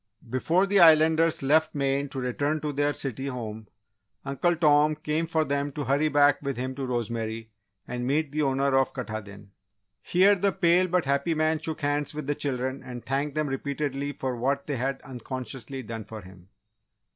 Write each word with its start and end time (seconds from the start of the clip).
Before 0.27 0.65
the 0.65 0.79
Islanders 0.79 1.43
left 1.43 1.75
Maine 1.75 2.09
to 2.09 2.19
return 2.19 2.59
to 2.61 2.73
their 2.73 2.91
city 2.91 3.27
home, 3.27 3.67
Uncle 4.25 4.55
Tom 4.55 4.95
came 4.95 5.27
for 5.27 5.45
them 5.45 5.71
to 5.73 5.83
hurry 5.83 6.07
back 6.07 6.41
with 6.41 6.57
him 6.57 6.73
to 6.73 6.87
Rosemary 6.87 7.51
and 7.87 8.07
meet 8.07 8.31
the 8.31 8.41
owner 8.41 8.75
of 8.75 8.95
Katahdin. 8.95 9.51
Here, 10.01 10.33
the 10.33 10.53
pale 10.53 10.87
but 10.87 11.05
happy 11.05 11.35
man 11.35 11.59
shook 11.59 11.81
hands 11.81 12.15
with 12.15 12.25
the 12.25 12.33
children 12.33 12.81
and 12.81 13.05
thanked 13.05 13.35
them 13.35 13.45
repeatedly 13.47 14.11
for 14.13 14.35
what 14.35 14.65
they 14.65 14.77
had 14.77 15.03
unconsciously 15.03 15.83
done 15.83 16.05
for 16.05 16.21
him. 16.23 16.49